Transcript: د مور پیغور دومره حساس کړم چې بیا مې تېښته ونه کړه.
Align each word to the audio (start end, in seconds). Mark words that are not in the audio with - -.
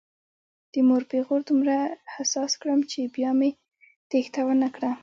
د 0.73 0.75
مور 0.87 1.03
پیغور 1.11 1.41
دومره 1.47 1.77
حساس 2.15 2.51
کړم 2.61 2.79
چې 2.91 2.99
بیا 3.15 3.31
مې 3.39 3.49
تېښته 4.09 4.41
ونه 4.45 4.67
کړه. 4.75 4.91